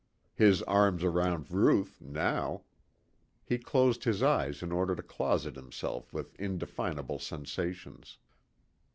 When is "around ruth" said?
1.03-2.01